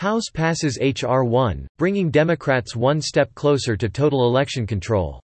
House 0.00 0.30
passes 0.32 0.78
H.R. 0.80 1.24
1, 1.24 1.68
bringing 1.76 2.10
Democrats 2.10 2.74
one 2.74 3.02
step 3.02 3.34
closer 3.34 3.76
to 3.76 3.90
total 3.90 4.24
election 4.26 4.66
control. 4.66 5.20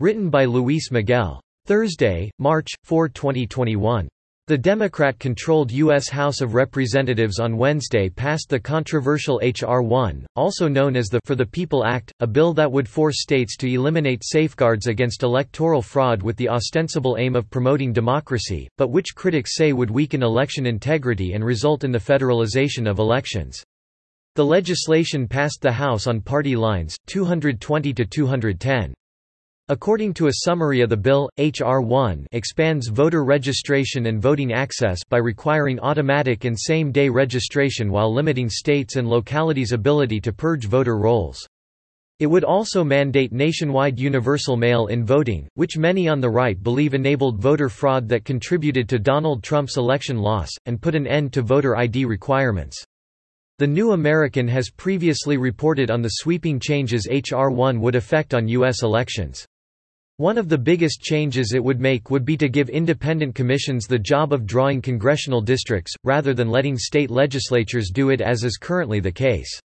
Written 0.00 0.30
by 0.30 0.46
Luis 0.46 0.90
Miguel. 0.90 1.42
Thursday, 1.66 2.30
March 2.38 2.68
4, 2.84 3.10
2021. 3.10 4.08
The 4.46 4.56
Democrat-controlled 4.56 5.70
U.S. 5.72 6.08
House 6.08 6.40
of 6.40 6.54
Representatives 6.54 7.38
on 7.38 7.58
Wednesday 7.58 8.08
passed 8.08 8.48
the 8.48 8.58
controversial 8.58 9.40
H.R. 9.42 9.82
1, 9.82 10.26
also 10.36 10.68
known 10.68 10.96
as 10.96 11.08
the 11.08 11.20
For 11.26 11.34
the 11.34 11.44
People 11.44 11.84
Act, 11.84 12.10
a 12.20 12.26
bill 12.26 12.54
that 12.54 12.72
would 12.72 12.88
force 12.88 13.20
states 13.20 13.58
to 13.58 13.68
eliminate 13.68 14.22
safeguards 14.24 14.86
against 14.86 15.22
electoral 15.22 15.82
fraud 15.82 16.22
with 16.22 16.38
the 16.38 16.48
ostensible 16.48 17.18
aim 17.18 17.36
of 17.36 17.50
promoting 17.50 17.92
democracy, 17.92 18.70
but 18.78 18.88
which 18.88 19.14
critics 19.14 19.54
say 19.54 19.74
would 19.74 19.90
weaken 19.90 20.22
election 20.22 20.64
integrity 20.64 21.34
and 21.34 21.44
result 21.44 21.84
in 21.84 21.92
the 21.92 21.98
federalization 21.98 22.88
of 22.88 23.00
elections. 23.00 23.62
The 24.38 24.44
legislation 24.44 25.26
passed 25.26 25.62
the 25.62 25.72
House 25.72 26.06
on 26.06 26.20
party 26.20 26.54
lines, 26.54 26.94
220 27.08 27.92
to 27.92 28.04
210. 28.04 28.94
According 29.68 30.14
to 30.14 30.28
a 30.28 30.32
summary 30.44 30.80
of 30.80 30.90
the 30.90 30.96
bill, 30.96 31.28
H.R. 31.38 31.80
1 31.80 32.24
expands 32.30 32.86
voter 32.86 33.24
registration 33.24 34.06
and 34.06 34.22
voting 34.22 34.52
access 34.52 35.00
by 35.02 35.16
requiring 35.16 35.80
automatic 35.80 36.44
and 36.44 36.56
same-day 36.56 37.08
registration 37.08 37.90
while 37.90 38.14
limiting 38.14 38.48
states' 38.48 38.94
and 38.94 39.08
localities' 39.08 39.72
ability 39.72 40.20
to 40.20 40.32
purge 40.32 40.66
voter 40.66 40.98
rolls. 40.98 41.44
It 42.20 42.28
would 42.28 42.44
also 42.44 42.84
mandate 42.84 43.32
nationwide 43.32 43.98
universal 43.98 44.56
mail-in 44.56 45.04
voting, 45.04 45.48
which 45.54 45.76
many 45.76 46.06
on 46.06 46.20
the 46.20 46.30
right 46.30 46.62
believe 46.62 46.94
enabled 46.94 47.42
voter 47.42 47.68
fraud 47.68 48.08
that 48.10 48.24
contributed 48.24 48.88
to 48.88 49.00
Donald 49.00 49.42
Trump's 49.42 49.78
election 49.78 50.18
loss, 50.18 50.50
and 50.66 50.80
put 50.80 50.94
an 50.94 51.08
end 51.08 51.32
to 51.32 51.42
voter 51.42 51.76
ID 51.76 52.04
requirements. 52.04 52.84
The 53.58 53.66
New 53.66 53.90
American 53.90 54.46
has 54.46 54.70
previously 54.70 55.36
reported 55.36 55.90
on 55.90 56.00
the 56.00 56.08
sweeping 56.08 56.60
changes 56.60 57.08
H.R. 57.10 57.50
1 57.50 57.80
would 57.80 57.96
affect 57.96 58.32
on 58.32 58.46
U.S. 58.46 58.84
elections. 58.84 59.44
One 60.18 60.38
of 60.38 60.48
the 60.48 60.56
biggest 60.56 61.00
changes 61.00 61.52
it 61.52 61.64
would 61.64 61.80
make 61.80 62.08
would 62.08 62.24
be 62.24 62.36
to 62.36 62.48
give 62.48 62.68
independent 62.68 63.34
commissions 63.34 63.86
the 63.86 63.98
job 63.98 64.32
of 64.32 64.46
drawing 64.46 64.80
congressional 64.80 65.40
districts, 65.40 65.92
rather 66.04 66.34
than 66.34 66.50
letting 66.50 66.78
state 66.78 67.10
legislatures 67.10 67.90
do 67.92 68.10
it 68.10 68.20
as 68.20 68.44
is 68.44 68.58
currently 68.58 69.00
the 69.00 69.10
case. 69.10 69.60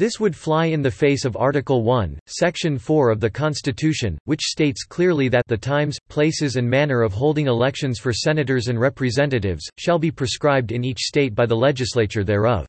This 0.00 0.18
would 0.18 0.34
fly 0.34 0.66
in 0.66 0.82
the 0.82 0.90
face 0.90 1.24
of 1.24 1.36
Article 1.36 1.84
1, 1.84 2.18
Section 2.26 2.76
4 2.76 3.12
of 3.12 3.20
the 3.20 3.30
Constitution, 3.30 4.18
which 4.24 4.40
states 4.40 4.82
clearly 4.82 5.28
that 5.28 5.46
the 5.46 5.56
times, 5.56 5.96
places 6.08 6.56
and 6.56 6.68
manner 6.68 7.02
of 7.02 7.12
holding 7.12 7.46
elections 7.46 8.00
for 8.00 8.12
senators 8.12 8.66
and 8.66 8.80
representatives, 8.80 9.64
shall 9.78 10.00
be 10.00 10.10
prescribed 10.10 10.72
in 10.72 10.82
each 10.82 10.98
state 10.98 11.36
by 11.36 11.46
the 11.46 11.54
legislature 11.54 12.24
thereof. 12.24 12.66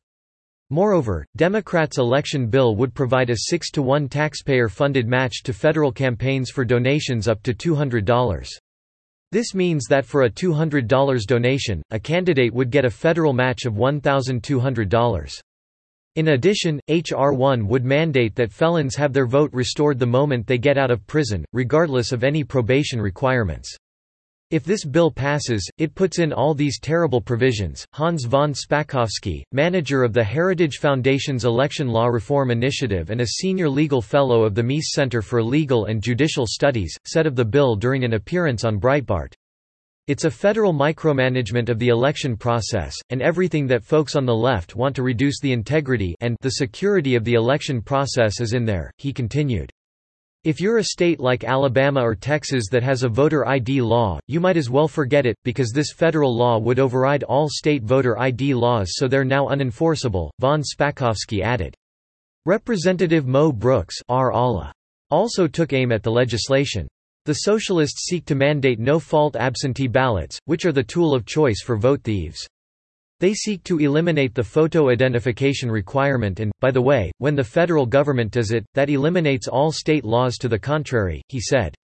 Moreover, 0.74 1.24
Democrats' 1.36 1.98
election 1.98 2.48
bill 2.48 2.74
would 2.74 2.94
provide 2.94 3.30
a 3.30 3.36
6 3.36 3.70
to 3.70 3.80
1 3.80 4.08
taxpayer-funded 4.08 5.06
match 5.06 5.44
to 5.44 5.52
federal 5.52 5.92
campaigns 5.92 6.50
for 6.50 6.64
donations 6.64 7.28
up 7.28 7.40
to 7.44 7.54
$200. 7.54 8.48
This 9.30 9.54
means 9.54 9.84
that 9.88 10.04
for 10.04 10.22
a 10.22 10.28
$200 10.28 11.26
donation, 11.26 11.80
a 11.92 12.00
candidate 12.00 12.52
would 12.52 12.72
get 12.72 12.84
a 12.84 12.90
federal 12.90 13.32
match 13.32 13.66
of 13.66 13.74
$1,200. 13.74 15.40
In 16.16 16.28
addition, 16.30 16.80
H.R. 16.88 17.32
1 17.32 17.68
would 17.68 17.84
mandate 17.84 18.34
that 18.34 18.50
felons 18.50 18.96
have 18.96 19.12
their 19.12 19.28
vote 19.28 19.52
restored 19.52 20.00
the 20.00 20.06
moment 20.06 20.44
they 20.44 20.58
get 20.58 20.76
out 20.76 20.90
of 20.90 21.06
prison, 21.06 21.44
regardless 21.52 22.10
of 22.10 22.24
any 22.24 22.42
probation 22.42 23.00
requirements. 23.00 23.76
If 24.54 24.62
this 24.62 24.84
bill 24.84 25.10
passes, 25.10 25.68
it 25.78 25.96
puts 25.96 26.20
in 26.20 26.32
all 26.32 26.54
these 26.54 26.78
terrible 26.78 27.20
provisions. 27.20 27.84
Hans 27.92 28.24
von 28.24 28.52
Spakovsky, 28.52 29.42
manager 29.50 30.04
of 30.04 30.12
the 30.12 30.22
Heritage 30.22 30.76
Foundation's 30.76 31.44
Election 31.44 31.88
Law 31.88 32.06
Reform 32.06 32.52
Initiative 32.52 33.10
and 33.10 33.20
a 33.20 33.26
senior 33.26 33.68
legal 33.68 34.00
fellow 34.00 34.44
of 34.44 34.54
the 34.54 34.62
Meese 34.62 34.92
Center 34.92 35.22
for 35.22 35.42
Legal 35.42 35.86
and 35.86 36.00
Judicial 36.00 36.46
Studies, 36.46 36.96
said 37.04 37.26
of 37.26 37.34
the 37.34 37.44
bill 37.44 37.74
during 37.74 38.04
an 38.04 38.12
appearance 38.12 38.62
on 38.62 38.78
Breitbart. 38.78 39.34
It's 40.06 40.24
a 40.24 40.30
federal 40.30 40.72
micromanagement 40.72 41.68
of 41.68 41.80
the 41.80 41.88
election 41.88 42.36
process, 42.36 42.94
and 43.10 43.20
everything 43.20 43.66
that 43.66 43.82
folks 43.82 44.14
on 44.14 44.24
the 44.24 44.36
left 44.36 44.76
want 44.76 44.94
to 44.94 45.02
reduce 45.02 45.40
the 45.40 45.52
integrity 45.52 46.14
and 46.20 46.36
the 46.42 46.50
security 46.50 47.16
of 47.16 47.24
the 47.24 47.34
election 47.34 47.82
process 47.82 48.40
is 48.40 48.52
in 48.52 48.64
there, 48.64 48.92
he 48.98 49.12
continued. 49.12 49.72
If 50.44 50.60
you're 50.60 50.76
a 50.76 50.84
state 50.84 51.20
like 51.20 51.42
Alabama 51.42 52.02
or 52.02 52.14
Texas 52.14 52.64
that 52.70 52.82
has 52.82 53.02
a 53.02 53.08
voter 53.08 53.48
ID 53.48 53.80
law, 53.80 54.20
you 54.26 54.40
might 54.40 54.58
as 54.58 54.68
well 54.68 54.86
forget 54.86 55.24
it, 55.24 55.38
because 55.42 55.70
this 55.70 55.90
federal 55.90 56.36
law 56.36 56.58
would 56.58 56.78
override 56.78 57.22
all 57.22 57.48
state 57.48 57.82
voter 57.82 58.18
ID 58.18 58.52
laws 58.52 58.90
so 58.90 59.08
they're 59.08 59.24
now 59.24 59.46
unenforceable, 59.48 60.28
von 60.40 60.60
Spakovsky 60.60 61.40
added. 61.40 61.74
Representative 62.44 63.26
Mo 63.26 63.52
Brooks 63.52 63.96
also 65.10 65.46
took 65.46 65.72
aim 65.72 65.90
at 65.90 66.02
the 66.02 66.12
legislation. 66.12 66.86
The 67.24 67.32
socialists 67.32 68.04
seek 68.04 68.26
to 68.26 68.34
mandate 68.34 68.78
no-fault 68.78 69.36
absentee 69.36 69.88
ballots, 69.88 70.38
which 70.44 70.66
are 70.66 70.72
the 70.72 70.84
tool 70.84 71.14
of 71.14 71.24
choice 71.24 71.62
for 71.62 71.78
vote 71.78 72.02
thieves. 72.04 72.46
They 73.24 73.32
seek 73.32 73.64
to 73.64 73.78
eliminate 73.78 74.34
the 74.34 74.44
photo 74.44 74.90
identification 74.90 75.70
requirement 75.70 76.40
and, 76.40 76.52
by 76.60 76.70
the 76.70 76.82
way, 76.82 77.10
when 77.16 77.34
the 77.34 77.42
federal 77.42 77.86
government 77.86 78.32
does 78.32 78.50
it, 78.50 78.66
that 78.74 78.90
eliminates 78.90 79.48
all 79.48 79.72
state 79.72 80.04
laws 80.04 80.36
to 80.36 80.46
the 80.46 80.58
contrary, 80.58 81.22
he 81.30 81.40
said. 81.40 81.74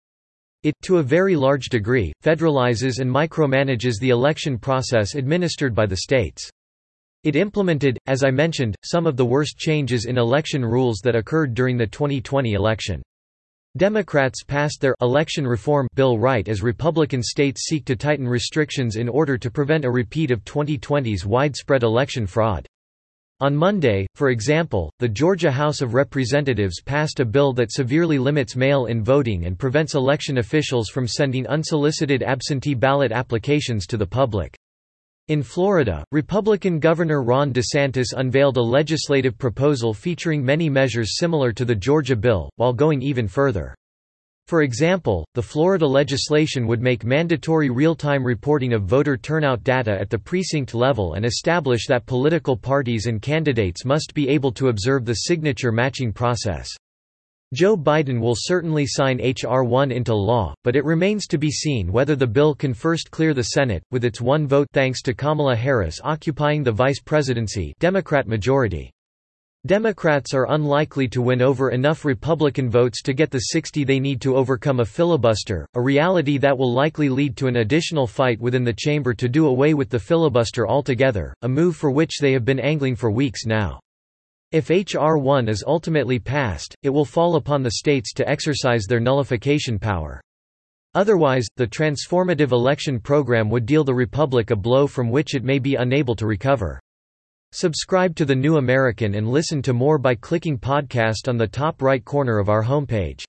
It, 0.65 0.75
to 0.83 0.99
a 0.99 1.03
very 1.03 1.37
large 1.37 1.71
degree, 1.71 2.12
federalizes 2.23 3.01
and 3.01 3.11
micromanages 3.11 3.95
the 3.99 4.11
election 4.11 4.59
process 4.59 5.15
administered 5.15 5.75
by 5.75 5.87
the 5.87 5.97
states. 5.97 6.47
It 7.25 7.37
implemented, 7.37 7.97
as 8.07 8.22
I 8.22 8.31
mentioned, 8.31 8.77
some 8.84 9.07
of 9.07 9.17
the 9.17 9.25
worst 9.25 9.57
changes 9.57 10.05
in 10.05 10.19
election 10.19 10.62
rules 10.62 11.01
that 11.05 11.17
occurred 11.17 11.55
during 11.55 11.78
the 11.78 11.87
2020 11.87 12.53
election. 12.53 13.01
Democrats 13.76 14.42
passed 14.42 14.81
their 14.81 14.97
election 15.00 15.47
reform 15.47 15.86
bill 15.94 16.19
right 16.19 16.48
as 16.48 16.60
Republican 16.60 17.22
states 17.22 17.66
seek 17.69 17.84
to 17.84 17.94
tighten 17.94 18.26
restrictions 18.26 18.97
in 18.97 19.08
order 19.08 19.38
to 19.38 19.48
prevent 19.48 19.84
a 19.84 19.91
repeat 19.91 20.32
of 20.32 20.44
2020's 20.44 21.25
widespread 21.25 21.84
election 21.84 22.26
fraud. 22.26 22.66
On 23.38 23.54
Monday, 23.54 24.06
for 24.16 24.30
example, 24.30 24.92
the 24.98 25.09
Georgia 25.09 25.53
House 25.53 25.82
of 25.82 25.94
Representatives 25.94 26.82
passed 26.82 27.20
a 27.20 27.25
bill 27.25 27.53
that 27.53 27.70
severely 27.70 28.19
limits 28.19 28.56
mail-in 28.56 29.04
voting 29.04 29.47
and 29.47 29.56
prevents 29.56 29.94
election 29.94 30.38
officials 30.38 30.88
from 30.88 31.06
sending 31.06 31.47
unsolicited 31.47 32.25
absentee 32.25 32.75
ballot 32.75 33.12
applications 33.12 33.86
to 33.86 33.97
the 33.97 34.06
public. 34.06 34.59
In 35.30 35.44
Florida, 35.44 36.02
Republican 36.10 36.80
Governor 36.80 37.22
Ron 37.22 37.52
DeSantis 37.52 38.08
unveiled 38.16 38.56
a 38.56 38.60
legislative 38.60 39.38
proposal 39.38 39.94
featuring 39.94 40.44
many 40.44 40.68
measures 40.68 41.18
similar 41.18 41.52
to 41.52 41.64
the 41.64 41.72
Georgia 41.72 42.16
bill, 42.16 42.50
while 42.56 42.72
going 42.72 43.00
even 43.00 43.28
further. 43.28 43.72
For 44.48 44.62
example, 44.62 45.24
the 45.34 45.42
Florida 45.42 45.86
legislation 45.86 46.66
would 46.66 46.82
make 46.82 47.04
mandatory 47.04 47.70
real-time 47.70 48.24
reporting 48.24 48.72
of 48.72 48.86
voter 48.86 49.16
turnout 49.16 49.62
data 49.62 49.96
at 50.00 50.10
the 50.10 50.18
precinct 50.18 50.74
level 50.74 51.14
and 51.14 51.24
establish 51.24 51.86
that 51.86 52.06
political 52.06 52.56
parties 52.56 53.06
and 53.06 53.22
candidates 53.22 53.84
must 53.84 54.12
be 54.14 54.28
able 54.28 54.50
to 54.50 54.66
observe 54.66 55.04
the 55.04 55.14
signature 55.14 55.70
matching 55.70 56.12
process. 56.12 56.68
Joe 57.53 57.77
Biden 57.77 58.21
will 58.21 58.37
certainly 58.37 58.87
sign 58.87 59.21
H.R. 59.21 59.65
1 59.65 59.91
into 59.91 60.15
law, 60.15 60.55
but 60.62 60.77
it 60.77 60.84
remains 60.84 61.27
to 61.27 61.37
be 61.37 61.50
seen 61.50 61.91
whether 61.91 62.15
the 62.15 62.27
bill 62.27 62.55
can 62.55 62.72
first 62.72 63.11
clear 63.11 63.34
the 63.34 63.43
Senate, 63.43 63.83
with 63.91 64.05
its 64.05 64.21
one 64.21 64.47
vote 64.47 64.69
thanks 64.72 65.03
to 65.03 65.15
Kamala 65.15 65.56
Harris 65.56 66.00
occupying 66.05 66.62
the 66.62 66.71
vice 66.71 67.00
presidency 67.00 67.75
Democrat 67.81 68.28
majority. 68.28 68.93
Democrats 69.66 70.33
are 70.33 70.53
unlikely 70.53 71.09
to 71.09 71.21
win 71.21 71.43
over 71.43 71.71
enough 71.71 72.05
Republican 72.05 72.71
votes 72.71 73.03
to 73.03 73.12
get 73.12 73.33
the 73.33 73.39
60 73.39 73.83
they 73.83 73.99
need 73.99 74.21
to 74.21 74.37
overcome 74.37 74.78
a 74.78 74.84
filibuster, 74.84 75.66
a 75.75 75.81
reality 75.81 76.39
that 76.39 76.56
will 76.56 76.72
likely 76.72 77.09
lead 77.09 77.37
to 77.37 77.49
an 77.49 77.56
additional 77.56 78.06
fight 78.06 78.41
within 78.41 78.62
the 78.62 78.72
chamber 78.72 79.12
to 79.12 79.28
do 79.28 79.49
away 79.49 79.75
with 79.75 79.91
the 79.91 79.99
filibuster 79.99 80.69
altogether, 80.69 81.34
a 81.43 81.49
move 81.49 81.75
for 81.75 81.91
which 81.91 82.21
they 82.21 82.33
have 82.33 82.44
been 82.44 82.60
angling 82.60 82.94
for 82.94 83.10
weeks 83.10 83.44
now. 83.44 83.81
If 84.52 84.72
H.R. 84.72 85.16
1 85.16 85.48
is 85.48 85.62
ultimately 85.64 86.18
passed, 86.18 86.74
it 86.82 86.91
will 86.91 87.04
fall 87.04 87.36
upon 87.36 87.62
the 87.62 87.70
states 87.70 88.12
to 88.14 88.28
exercise 88.28 88.84
their 88.84 88.98
nullification 88.98 89.78
power. 89.78 90.20
Otherwise, 90.94 91.47
the 91.54 91.68
transformative 91.68 92.50
election 92.50 92.98
program 92.98 93.48
would 93.48 93.64
deal 93.64 93.84
the 93.84 93.94
Republic 93.94 94.50
a 94.50 94.56
blow 94.56 94.88
from 94.88 95.08
which 95.08 95.36
it 95.36 95.44
may 95.44 95.60
be 95.60 95.76
unable 95.76 96.16
to 96.16 96.26
recover. 96.26 96.80
Subscribe 97.52 98.16
to 98.16 98.24
The 98.24 98.34
New 98.34 98.56
American 98.56 99.14
and 99.14 99.28
listen 99.28 99.62
to 99.62 99.72
more 99.72 99.98
by 99.98 100.16
clicking 100.16 100.58
podcast 100.58 101.28
on 101.28 101.36
the 101.36 101.47
top 101.47 101.80
right 101.80 102.04
corner 102.04 102.38
of 102.38 102.48
our 102.48 102.64
homepage. 102.64 103.22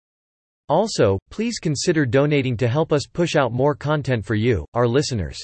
Also, 0.70 1.20
please 1.30 1.60
consider 1.60 2.04
donating 2.04 2.58
to 2.58 2.68
help 2.68 2.92
us 2.92 3.06
push 3.06 3.36
out 3.36 3.54
more 3.54 3.76
content 3.76 4.26
for 4.26 4.34
you, 4.34 4.66
our 4.74 4.88
listeners. 4.88 5.40